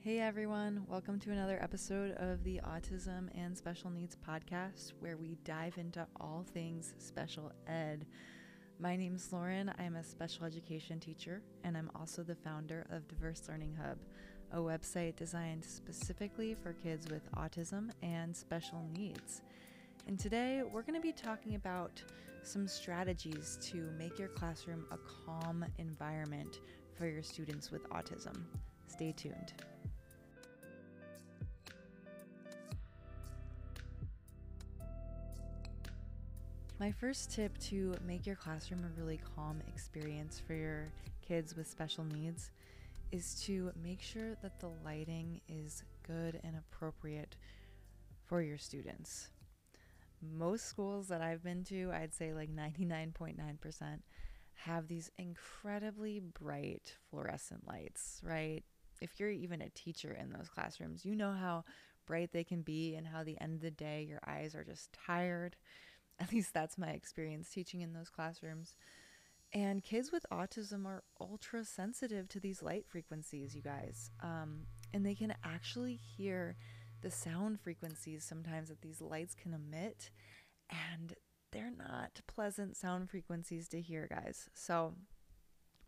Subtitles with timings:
[0.00, 5.36] Hey everyone, welcome to another episode of the Autism and Special Needs podcast where we
[5.42, 8.06] dive into all things special ed.
[8.78, 9.72] My name is Lauren.
[9.76, 13.98] I'm a special education teacher, and I'm also the founder of Diverse Learning Hub,
[14.52, 19.42] a website designed specifically for kids with autism and special needs.
[20.06, 22.00] And today we're going to be talking about
[22.44, 26.60] some strategies to make your classroom a calm environment
[26.96, 28.44] for your students with autism.
[28.86, 29.54] Stay tuned.
[36.80, 40.84] My first tip to make your classroom a really calm experience for your
[41.26, 42.52] kids with special needs
[43.10, 47.34] is to make sure that the lighting is good and appropriate
[48.26, 49.30] for your students.
[50.22, 53.34] Most schools that I've been to, I'd say like 99.9%,
[54.54, 58.62] have these incredibly bright fluorescent lights, right?
[59.00, 61.64] If you're even a teacher in those classrooms, you know how
[62.06, 64.92] bright they can be and how the end of the day your eyes are just
[64.92, 65.56] tired
[66.20, 68.74] At least that's my experience teaching in those classrooms.
[69.52, 74.10] And kids with autism are ultra sensitive to these light frequencies, you guys.
[74.22, 76.56] Um, and they can actually hear
[77.00, 80.10] the sound frequencies sometimes that these lights can emit.
[80.70, 81.14] And
[81.52, 84.50] they're not pleasant sound frequencies to hear, guys.
[84.54, 84.94] So,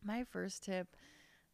[0.03, 0.97] my first tip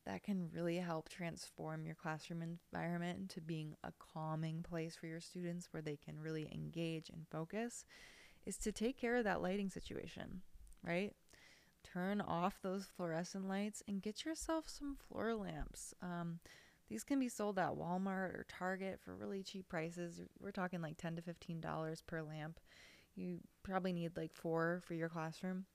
[0.04, 5.20] that can really help transform your classroom environment into being a calming place for your
[5.20, 7.84] students where they can really engage and focus
[8.46, 10.40] is to take care of that lighting situation,
[10.82, 11.12] right?
[11.82, 15.94] Turn off those fluorescent lights and get yourself some floor lamps.
[16.00, 16.38] Um,
[16.88, 20.20] these can be sold at Walmart or Target for really cheap prices.
[20.40, 22.60] We're talking like 10 to $15 per lamp.
[23.16, 25.66] You probably need like four for your classroom.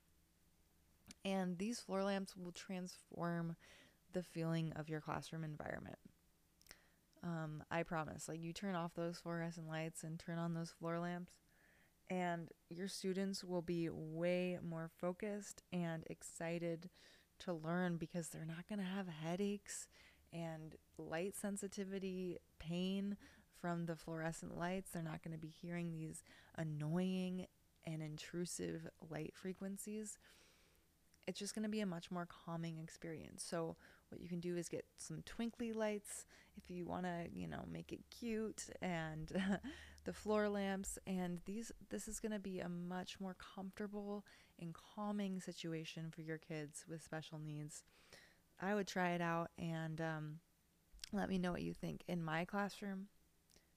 [1.25, 3.55] And these floor lamps will transform
[4.13, 5.97] the feeling of your classroom environment.
[7.23, 8.27] Um, I promise.
[8.27, 11.33] Like, you turn off those fluorescent lights and turn on those floor lamps,
[12.11, 16.89] and your students will be way more focused and excited
[17.39, 19.87] to learn because they're not going to have headaches
[20.33, 23.15] and light sensitivity, pain
[23.61, 24.91] from the fluorescent lights.
[24.91, 26.25] They're not going to be hearing these
[26.57, 27.47] annoying
[27.85, 30.17] and intrusive light frequencies.
[31.27, 33.41] It's just going to be a much more calming experience.
[33.41, 33.77] So,
[34.11, 36.25] what you can do is get some twinkly lights
[36.57, 39.31] if you want to, you know, make it cute and
[40.05, 44.25] the floor lamps and these this is going to be a much more comfortable
[44.59, 47.83] and calming situation for your kids with special needs.
[48.61, 50.39] I would try it out and um,
[51.13, 52.03] let me know what you think.
[52.07, 53.07] In my classroom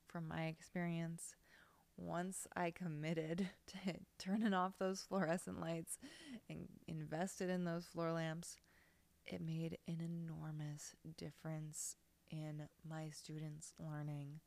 [0.09, 1.35] from my experience
[1.97, 5.99] once i committed to turning off those fluorescent lights
[6.49, 8.57] and invested in those floor lamps
[9.27, 11.97] it made an enormous difference
[12.31, 14.41] in my students learning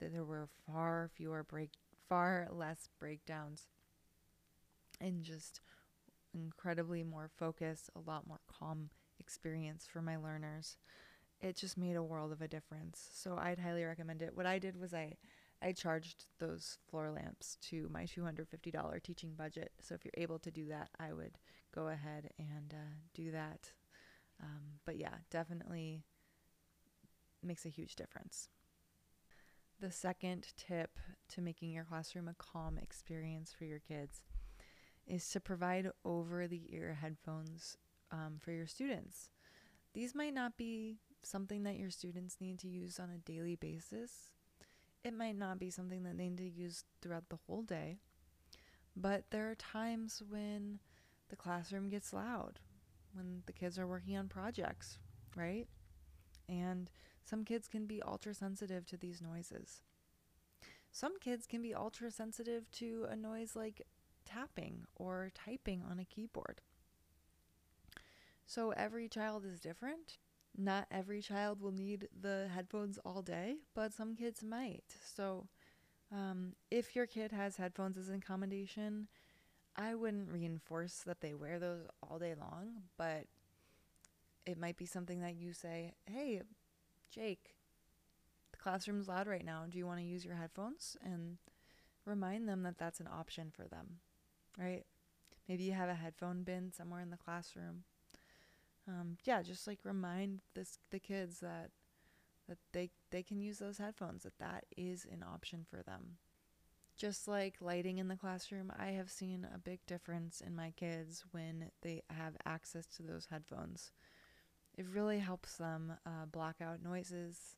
[0.00, 1.70] there were far fewer break
[2.08, 3.66] far less breakdowns
[5.00, 5.60] and just
[6.34, 10.76] incredibly more focus, a lot more calm experience for my learners.
[11.40, 13.08] It just made a world of a difference.
[13.12, 14.34] So I'd highly recommend it.
[14.34, 15.16] What I did was I
[15.62, 19.72] I charged those floor lamps to my $250 teaching budget.
[19.80, 21.38] So if you're able to do that, I would
[21.74, 23.72] go ahead and uh, do that.
[24.42, 26.04] Um, but yeah, definitely
[27.42, 28.48] makes a huge difference.
[29.78, 30.98] The second tip
[31.28, 34.22] to making your classroom a calm experience for your kids
[35.06, 37.76] is to provide over the ear headphones
[38.10, 39.30] um, for your students.
[39.92, 44.30] These might not be something that your students need to use on a daily basis.
[45.04, 47.98] It might not be something that they need to use throughout the whole day.
[48.96, 50.80] But there are times when
[51.28, 52.60] the classroom gets loud,
[53.16, 54.98] when the kids are working on projects,
[55.34, 55.66] right?
[56.48, 56.90] And
[57.24, 59.82] some kids can be ultra sensitive to these noises.
[60.92, 63.82] Some kids can be ultra sensitive to a noise like
[64.24, 66.60] tapping or typing on a keyboard.
[68.46, 70.18] So every child is different.
[70.56, 74.84] Not every child will need the headphones all day, but some kids might.
[75.04, 75.48] So
[76.12, 79.08] um, if your kid has headphones as an accommodation,
[79.76, 83.26] I wouldn't reinforce that they wear those all day long, but
[84.46, 86.40] it might be something that you say, hey,
[87.10, 87.56] Jake,
[88.52, 89.64] the classroom's loud right now.
[89.68, 90.96] Do you want to use your headphones?
[91.04, 91.38] And
[92.04, 93.98] remind them that that's an option for them,
[94.58, 94.84] right?
[95.48, 97.84] Maybe you have a headphone bin somewhere in the classroom.
[98.88, 101.70] Um, yeah, just like remind this the kids that
[102.48, 104.22] that they they can use those headphones.
[104.22, 106.18] That that is an option for them.
[106.96, 111.24] Just like lighting in the classroom, I have seen a big difference in my kids
[111.30, 113.92] when they have access to those headphones
[114.76, 117.56] it really helps them uh, block out noises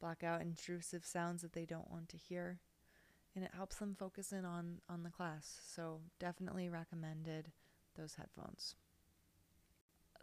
[0.00, 2.58] block out intrusive sounds that they don't want to hear,
[3.36, 5.60] and it helps them focus in on, on the class.
[5.66, 7.52] So, definitely recommended
[7.96, 8.74] those headphones.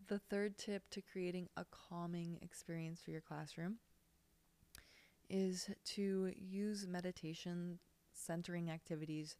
[0.08, 3.78] The third tip to creating a calming experience for your classroom
[5.30, 7.80] is to use meditation
[8.18, 9.38] centering activities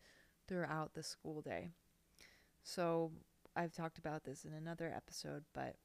[0.47, 1.69] throughout the school day.
[2.63, 3.12] So,
[3.56, 5.77] I've talked about this in another episode, but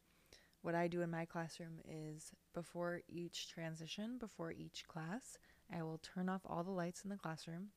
[0.60, 5.38] what I do in my classroom is before each transition, before each class,
[5.74, 7.68] I will turn off all the lights in the classroom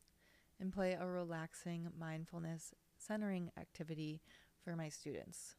[0.60, 4.22] and play a relaxing mindfulness centering activity
[4.64, 5.56] for my students.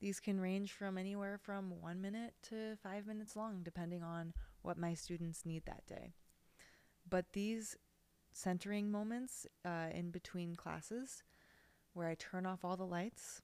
[0.00, 4.32] These can range from anywhere from one minute to five minutes long, depending on
[4.62, 6.14] what my students need that day.
[7.08, 7.76] But these
[8.40, 11.22] centering moments uh, in between classes,
[11.92, 13.42] where I turn off all the lights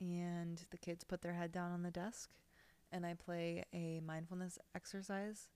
[0.00, 2.30] and the kids put their head down on the desk
[2.90, 5.48] and I play a mindfulness exercise,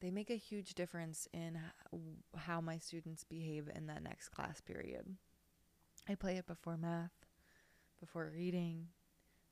[0.00, 1.58] they make a huge difference in
[2.34, 5.16] how my students behave in that next class period.
[6.08, 7.26] I play it before math,
[8.00, 8.88] before reading,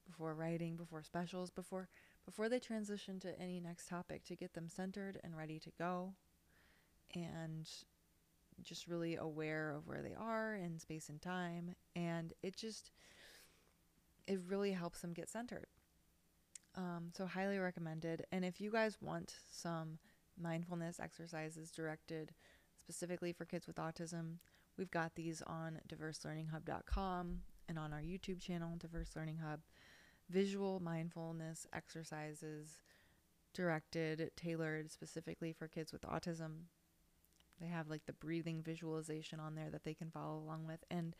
[0.06, 1.88] before writing, before specials, before
[2.24, 6.14] before they transition to any next topic to get them centered and ready to go
[7.14, 7.68] and
[8.62, 12.90] just really aware of where they are in space and time and it just
[14.28, 15.66] it really helps them get centered.
[16.76, 18.24] Um, so, highly recommended.
[18.30, 19.98] And if you guys want some
[20.40, 22.32] mindfulness exercises directed
[22.78, 24.36] specifically for kids with autism,
[24.76, 29.60] we've got these on diverselearninghub.com and on our YouTube channel, Diverse Learning Hub.
[30.30, 32.82] Visual mindfulness exercises
[33.54, 36.66] directed, tailored specifically for kids with autism.
[37.60, 40.80] They have like the breathing visualization on there that they can follow along with.
[40.90, 41.16] And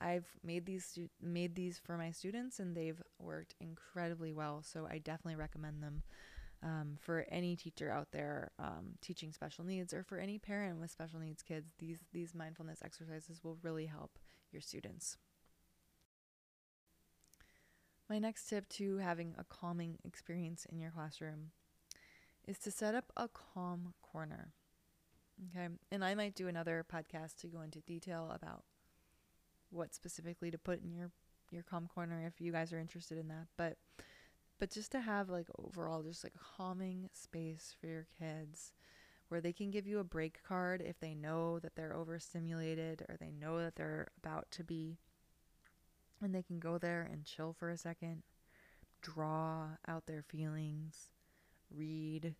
[0.00, 4.62] I've made these made these for my students, and they've worked incredibly well.
[4.62, 6.02] So I definitely recommend them
[6.62, 10.90] um, for any teacher out there um, teaching special needs, or for any parent with
[10.90, 11.72] special needs kids.
[11.78, 14.18] These these mindfulness exercises will really help
[14.52, 15.16] your students.
[18.08, 21.50] My next tip to having a calming experience in your classroom
[22.46, 24.54] is to set up a calm corner.
[25.40, 28.64] Okay, and I might do another podcast to go into detail about
[29.70, 31.10] what specifically to put in your
[31.50, 33.46] your calm corner if you guys are interested in that.
[33.56, 33.76] But
[34.58, 38.72] but just to have like overall just like a calming space for your kids
[39.28, 43.16] where they can give you a break card if they know that they're overstimulated or
[43.16, 44.98] they know that they're about to be
[46.22, 48.22] and they can go there and chill for a second,
[49.02, 51.12] draw out their feelings,
[51.70, 52.34] read,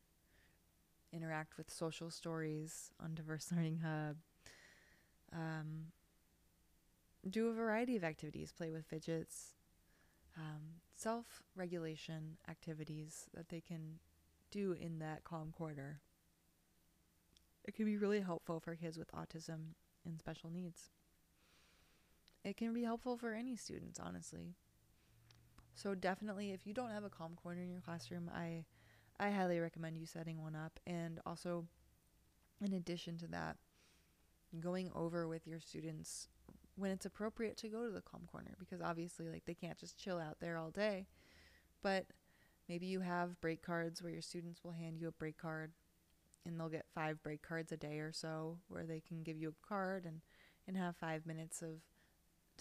[1.13, 4.17] interact with social stories on Diverse Learning Hub.
[5.33, 5.87] Um,
[7.29, 9.55] do a variety of activities, play with fidgets,
[10.37, 13.99] um, self regulation activities that they can
[14.51, 16.01] do in that calm corner.
[17.65, 19.75] It can be really helpful for kids with autism
[20.05, 20.91] and special needs.
[22.45, 24.55] It can be helpful for any students, honestly.
[25.75, 28.65] So definitely if you don't have a calm corner in your classroom, I
[29.21, 30.79] I highly recommend you setting one up.
[30.87, 31.67] And also
[32.65, 33.57] in addition to that,
[34.61, 36.29] going over with your students
[36.77, 39.99] when it's appropriate to go to the calm corner because obviously like they can't just
[39.99, 41.07] chill out there all day.
[41.83, 42.07] But
[42.69, 45.73] maybe you have break cards where your students will hand you a break card
[46.47, 49.51] and they'll get five break cards a day or so where they can give you
[49.51, 50.21] a card and
[50.67, 51.81] and have five minutes of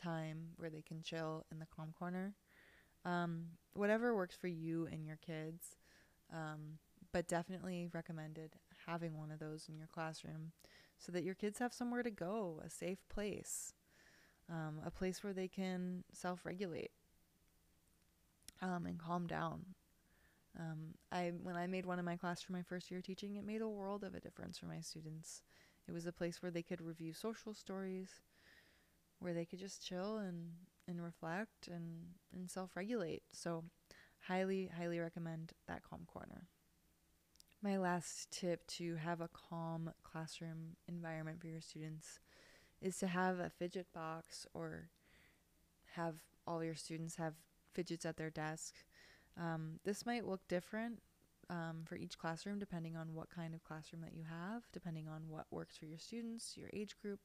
[0.01, 2.35] time where they can chill in the calm corner.
[3.03, 5.75] Um, whatever works for you and your kids
[6.33, 6.77] um,
[7.11, 8.51] but definitely recommended
[8.85, 10.51] having one of those in your classroom
[10.97, 13.73] so that your kids have somewhere to go a safe place
[14.49, 16.91] um, a place where they can self regulate
[18.61, 19.65] um, and calm down.
[20.59, 23.45] Um, I when I made one in my class for my first year teaching, it
[23.45, 25.43] made a world of a difference for my students.
[25.87, 28.09] It was a place where they could review social stories,
[29.19, 30.51] where they could just chill and
[30.87, 33.23] and reflect and and self regulate.
[33.31, 33.63] So,
[34.27, 36.47] highly highly recommend that calm corner.
[37.61, 42.19] My last tip to have a calm classroom environment for your students
[42.81, 44.89] is to have a fidget box or
[45.95, 46.15] have
[46.45, 47.33] all your students have
[47.73, 48.75] fidgets at their desk.
[49.39, 51.01] Um, this might look different
[51.49, 55.29] um, for each classroom depending on what kind of classroom that you have, depending on
[55.29, 57.19] what works for your students, your age group.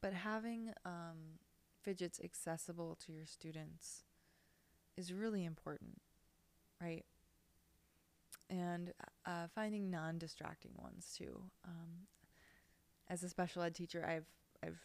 [0.00, 1.38] But having um,
[1.82, 4.04] fidgets accessible to your students
[4.98, 6.00] is really important,
[6.82, 7.04] right?
[8.50, 8.92] And
[9.24, 11.40] uh, finding non distracting ones too.
[11.64, 12.08] Um,
[13.08, 14.26] as a special ed teacher, I've
[14.66, 14.80] I've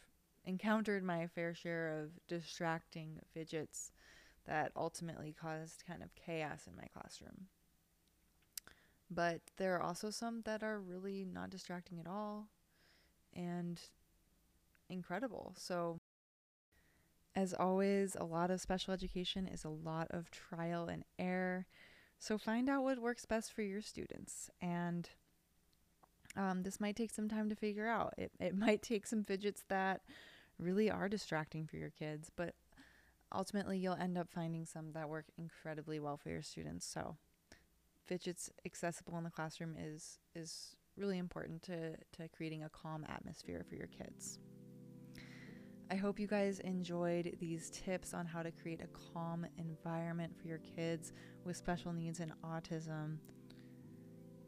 [0.45, 3.91] encountered my fair share of distracting fidgets
[4.45, 7.47] that ultimately caused kind of chaos in my classroom.
[9.09, 12.49] But there are also some that are really not distracting at all
[13.33, 13.79] and
[14.89, 15.53] incredible.
[15.57, 15.99] So,
[17.35, 21.65] as always, a lot of special education is a lot of trial and error.
[22.19, 24.49] So, find out what works best for your students.
[24.61, 25.09] And
[26.37, 28.13] um, this might take some time to figure out.
[28.17, 30.01] It, it might take some fidgets that
[30.59, 32.53] really are distracting for your kids, but
[33.33, 36.85] ultimately, you'll end up finding some that work incredibly well for your students.
[36.85, 37.17] So,
[38.05, 43.65] fidgets accessible in the classroom is is really important to, to creating a calm atmosphere
[43.67, 44.37] for your kids.
[45.93, 50.47] I hope you guys enjoyed these tips on how to create a calm environment for
[50.47, 51.13] your kids
[51.45, 53.17] with special needs and autism.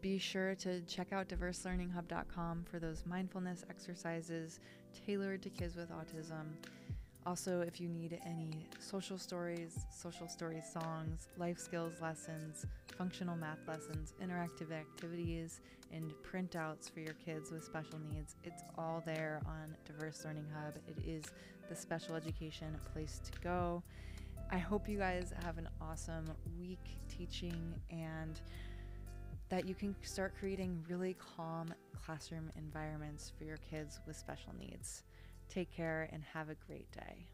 [0.02, 4.60] Be sure to check out diverselearninghub.com for those mindfulness exercises
[5.06, 6.46] tailored to kids with autism.
[7.25, 13.67] Also, if you need any social stories, social story songs, life skills lessons, functional math
[13.67, 15.60] lessons, interactive activities,
[15.91, 20.75] and printouts for your kids with special needs, it's all there on Diverse Learning Hub.
[20.88, 21.24] It is
[21.67, 23.82] the special education place to go.
[24.51, 26.25] I hope you guys have an awesome
[26.60, 28.39] week teaching and
[29.50, 31.74] that you can start creating really calm
[32.05, 35.03] classroom environments for your kids with special needs.
[35.50, 37.28] Take care and have a great day.